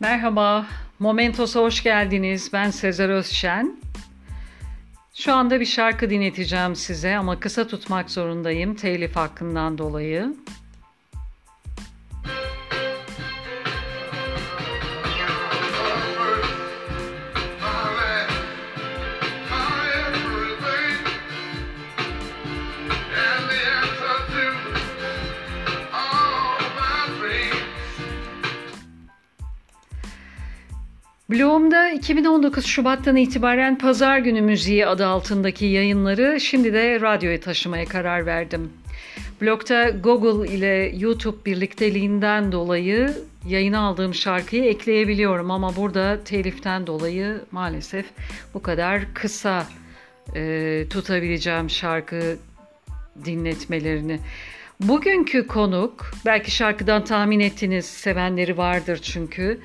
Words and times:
Merhaba, 0.00 0.66
Momentos'a 0.98 1.60
hoş 1.60 1.82
geldiniz. 1.82 2.50
Ben 2.52 2.70
Sezer 2.70 3.08
Özşen. 3.08 3.76
Şu 5.14 5.34
anda 5.34 5.60
bir 5.60 5.66
şarkı 5.66 6.10
dinleteceğim 6.10 6.76
size 6.76 7.16
ama 7.16 7.40
kısa 7.40 7.66
tutmak 7.66 8.10
zorundayım 8.10 8.74
telif 8.74 9.16
hakkından 9.16 9.78
dolayı. 9.78 10.34
Bloom'da 31.30 31.90
2019 31.90 32.66
Şubat'tan 32.66 33.16
itibaren 33.16 33.78
Pazar 33.78 34.18
Günü 34.18 34.40
Müziği 34.40 34.86
adı 34.86 35.06
altındaki 35.06 35.66
yayınları 35.66 36.40
şimdi 36.40 36.72
de 36.72 37.00
radyoya 37.00 37.40
taşımaya 37.40 37.84
karar 37.84 38.26
verdim. 38.26 38.72
Blog'da 39.42 39.90
Google 39.90 40.54
ile 40.54 40.92
YouTube 40.98 41.44
birlikteliğinden 41.46 42.52
dolayı 42.52 43.14
yayına 43.48 43.78
aldığım 43.78 44.14
şarkıyı 44.14 44.64
ekleyebiliyorum 44.64 45.50
ama 45.50 45.76
burada 45.76 46.24
teliften 46.24 46.86
dolayı 46.86 47.40
maalesef 47.50 48.06
bu 48.54 48.62
kadar 48.62 49.14
kısa 49.14 49.66
e, 50.34 50.84
tutabileceğim 50.90 51.70
şarkı 51.70 52.36
dinletmelerini. 53.24 54.20
Bugünkü 54.80 55.46
konuk, 55.46 56.10
belki 56.26 56.50
şarkıdan 56.50 57.04
tahmin 57.04 57.40
ettiniz, 57.40 57.86
sevenleri 57.86 58.56
vardır 58.56 58.98
çünkü. 59.02 59.60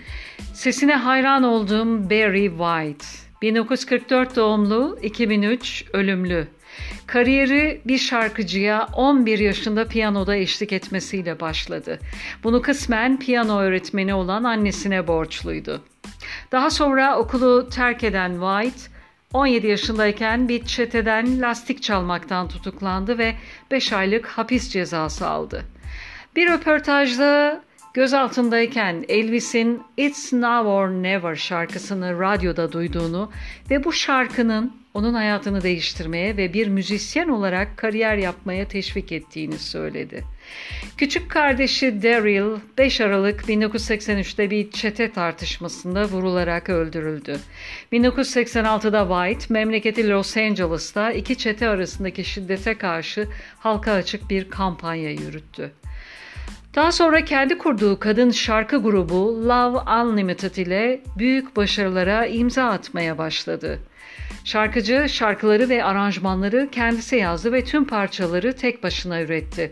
Sesine 0.54 0.96
hayran 0.96 1.44
olduğum 1.44 2.10
Barry 2.10 2.50
White. 2.50 3.06
1944 3.42 4.36
doğumlu, 4.36 5.00
2003 5.02 5.86
ölümlü. 5.94 6.48
Kariyeri 7.08 7.82
bir 7.86 7.98
şarkıcıya 7.98 8.88
11 8.94 9.40
yaşında 9.40 9.88
piyanoda 9.88 10.36
eşlik 10.36 10.74
etmesiyle 10.74 11.40
başladı. 11.40 12.00
Bunu 12.44 12.62
kısmen 12.62 13.20
piyano 13.20 13.60
öğretmeni 13.60 14.14
olan 14.14 14.44
annesine 14.44 15.08
borçluydu. 15.08 15.82
Daha 16.52 16.70
sonra 16.70 17.18
okulu 17.18 17.70
terk 17.70 18.04
eden 18.04 18.32
White, 18.32 18.92
17 19.34 19.68
yaşındayken 19.68 20.50
bir 20.50 20.66
çeteden 20.66 21.42
lastik 21.42 21.84
çalmaktan 21.84 22.48
tutuklandı 22.48 23.18
ve 23.18 23.36
5 23.72 23.94
aylık 23.94 24.28
hapis 24.28 24.70
cezası 24.70 25.28
aldı. 25.28 25.66
Bir 26.36 26.52
röportajda 26.52 27.62
gözaltındayken 27.94 29.06
Elvis'in 29.08 29.82
It's 29.98 30.34
Now 30.34 30.70
or 30.70 30.90
Never 30.90 31.36
şarkısını 31.36 32.20
radyoda 32.20 32.72
duyduğunu 32.72 33.32
ve 33.70 33.84
bu 33.84 33.94
şarkının 33.94 34.81
onun 34.94 35.14
hayatını 35.14 35.64
değiştirmeye 35.64 36.38
ve 36.38 36.54
bir 36.54 36.68
müzisyen 36.68 37.28
olarak 37.28 37.78
kariyer 37.78 38.18
yapmaya 38.18 38.68
teşvik 38.68 39.12
ettiğini 39.12 39.58
söyledi. 39.58 40.24
Küçük 40.98 41.32
kardeşi 41.32 42.04
Daryl 42.04 42.60
5 42.78 43.02
Aralık 43.02 43.42
1983'te 43.42 44.50
bir 44.50 44.72
çete 44.72 45.12
tartışmasında 45.12 46.06
vurularak 46.06 46.70
öldürüldü. 46.70 47.40
1986'da 47.92 49.28
White 49.28 49.54
memleketi 49.54 50.10
Los 50.10 50.38
Angeles'ta 50.38 51.12
iki 51.12 51.38
çete 51.38 51.70
arasındaki 51.70 52.24
şiddete 52.24 52.78
karşı 52.78 53.28
halka 53.60 53.92
açık 53.92 54.30
bir 54.30 54.50
kampanya 54.50 55.12
yürüttü. 55.12 55.72
Daha 56.76 56.92
sonra 56.92 57.26
kendi 57.26 57.58
kurduğu 57.58 58.00
kadın 58.00 58.32
şarkı 58.32 58.78
grubu 58.78 59.48
Love 59.48 59.78
Unlimited 60.02 60.56
ile 60.56 61.02
büyük 61.18 61.56
başarılara 61.56 62.26
imza 62.26 62.64
atmaya 62.64 63.18
başladı. 63.18 63.80
Şarkıcı 64.44 65.06
şarkıları 65.10 65.70
ve 65.70 65.84
aranjmanları 65.84 66.70
kendisi 66.72 67.16
yazdı 67.16 67.54
ve 67.54 67.64
tüm 67.64 67.86
parçaları 67.86 68.56
tek 68.56 68.84
başına 68.84 69.22
üretti. 69.22 69.72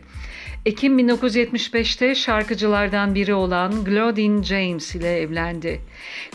Ekim 0.66 1.00
1975'te 1.00 2.16
şarkıcılardan 2.16 3.16
biri 3.16 3.34
olan 3.34 3.74
Claudine 3.86 4.44
James 4.44 4.96
ile 4.96 5.20
evlendi. 5.20 5.82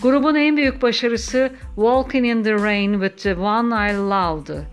Grubun 0.03 0.35
en 0.35 0.57
büyük 0.57 0.83
başarısı 0.83 1.53
Walking 1.75 2.27
in 2.27 2.43
the 2.43 2.55
Rain 2.55 2.93
with 2.93 3.23
the 3.23 3.37
One 3.37 3.91
I 3.91 3.95
Loved'ı. 3.95 4.65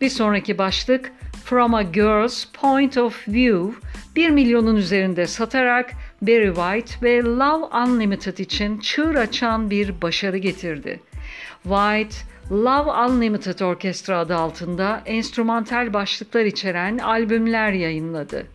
Bir 0.00 0.08
sonraki 0.08 0.58
başlık 0.58 1.12
From 1.48 1.74
a 1.74 1.82
Girl's 1.82 2.44
Point 2.44 2.96
of 2.96 3.28
View 3.28 3.72
1 4.16 4.30
milyonun 4.30 4.76
üzerinde 4.76 5.26
satarak 5.26 5.92
Barry 6.22 6.54
White 6.54 6.94
ve 7.02 7.22
Love 7.22 7.64
Unlimited 7.76 8.38
için 8.38 8.78
çığır 8.78 9.14
açan 9.14 9.70
bir 9.70 10.02
başarı 10.02 10.36
getirdi. 10.36 11.00
White, 11.62 12.16
Love 12.50 12.90
Unlimited 12.90 13.60
Orkestra 13.60 14.18
adı 14.18 14.36
altında 14.36 15.02
enstrümantal 15.06 15.92
başlıklar 15.92 16.44
içeren 16.44 16.98
albümler 16.98 17.72
yayınladı. 17.72 18.46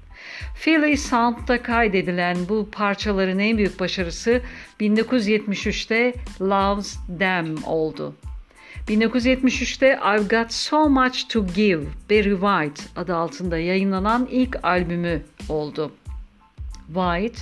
Philly 0.64 0.98
Sound'da 0.98 1.64
kaydedilen 1.64 2.38
bu 2.50 2.70
parçaların 2.72 3.40
en 3.40 3.58
büyük 3.58 3.80
başarısı 3.80 4.42
1973'te 4.80 6.14
Love's 6.42 6.96
Them 7.20 7.56
oldu. 7.66 8.16
1973'te 8.88 10.00
I've 10.04 10.28
Got 10.30 10.52
So 10.52 10.90
Much 10.90 11.30
To 11.30 11.46
Give 11.46 11.84
Barry 12.10 12.34
White 12.34 12.84
adı 12.96 13.16
altında 13.16 13.58
yayınlanan 13.58 14.28
ilk 14.32 14.66
albümü 14.66 15.22
oldu. 15.50 15.92
White, 16.88 17.42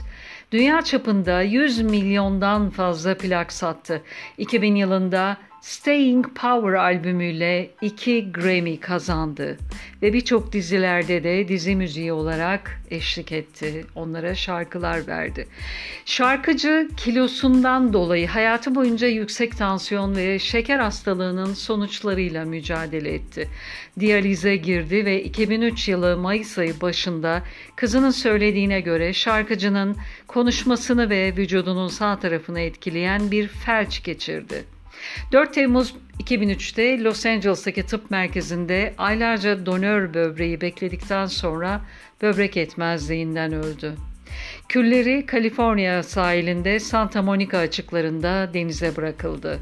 dünya 0.52 0.82
çapında 0.82 1.42
100 1.42 1.82
milyondan 1.82 2.70
fazla 2.70 3.18
plak 3.18 3.54
sattı. 3.54 4.02
2000 4.38 4.76
yılında 4.76 5.38
Staying 5.62 6.26
Power 6.36 6.74
albümüyle 6.74 7.72
iki 7.82 8.32
Grammy 8.32 8.80
kazandı 8.80 9.58
ve 10.02 10.14
birçok 10.14 10.54
dizilerde 10.54 11.24
de 11.24 11.48
dizi 11.48 11.76
müziği 11.76 12.14
olarak 12.14 12.82
eşlik 12.92 13.32
etti. 13.32 13.86
Onlara 13.96 14.36
şarkılar 14.36 15.08
verdi. 15.08 15.48
Şarkıcı 16.06 16.90
kilosundan 16.98 17.94
dolayı 17.94 18.28
hayatı 18.28 18.76
boyunca 18.76 19.08
yüksek 19.08 19.58
tansiyon 19.58 20.16
ve 20.16 20.40
şeker 20.40 20.80
hastalığının 20.80 21.54
sonuçlarıyla 21.54 22.46
mücadele 22.46 23.14
etti. 23.14 23.50
Diyalize 24.00 24.56
girdi 24.56 25.06
ve 25.06 25.24
2003 25.24 25.90
yılı 25.90 26.18
Mayıs 26.18 26.58
ayı 26.58 26.82
başında 26.82 27.44
kızının 27.76 28.12
söylediğine 28.12 28.82
göre 28.82 29.14
şarkıcının 29.14 29.98
konuşmasını 30.28 31.10
ve 31.10 31.34
vücudunun 31.38 31.88
sağ 31.88 32.20
tarafını 32.20 32.60
etkileyen 32.60 33.32
bir 33.32 33.48
felç 33.48 34.04
geçirdi. 34.04 34.64
4 35.32 35.54
Temmuz 35.54 35.96
2003'te 36.20 37.04
Los 37.04 37.26
Angeles'taki 37.26 37.86
tıp 37.86 38.12
merkezinde 38.12 38.94
aylarca 38.98 39.66
donör 39.66 40.14
böbreği 40.14 40.62
bekledikten 40.62 41.26
sonra 41.26 41.82
böbrek 42.22 42.58
etmezliğinden 42.58 43.54
öldü. 43.54 43.94
Külleri 44.70 45.26
Kaliforniya 45.26 46.04
sahilinde 46.04 46.80
Santa 46.80 47.22
Monica 47.22 47.58
açıklarında 47.58 48.54
denize 48.54 48.96
bırakıldı. 48.96 49.60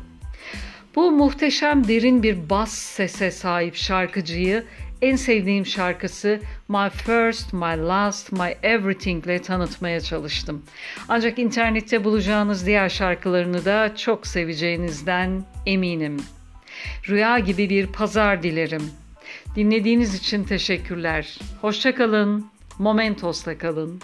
Bu 0.95 1.11
muhteşem 1.11 1.87
derin 1.87 2.23
bir 2.23 2.49
bas 2.49 2.73
sese 2.73 3.31
sahip 3.31 3.75
şarkıcıyı 3.75 4.63
en 5.01 5.15
sevdiğim 5.15 5.65
şarkısı 5.65 6.39
My 6.67 6.89
First, 6.89 7.53
My 7.53 7.77
Last, 7.77 8.31
My 8.31 8.55
Everything 8.63 9.25
ile 9.25 9.41
tanıtmaya 9.41 10.01
çalıştım. 10.01 10.63
Ancak 11.07 11.39
internette 11.39 12.03
bulacağınız 12.03 12.65
diğer 12.65 12.89
şarkılarını 12.89 13.65
da 13.65 13.95
çok 13.95 14.27
seveceğinizden 14.27 15.43
eminim. 15.65 16.17
Rüya 17.09 17.39
gibi 17.39 17.69
bir 17.69 17.87
pazar 17.87 18.43
dilerim. 18.43 18.83
Dinlediğiniz 19.55 20.15
için 20.15 20.43
teşekkürler. 20.43 21.39
Hoşçakalın, 21.61 22.45
Momentos'ta 22.79 23.57
kalın. 23.57 24.01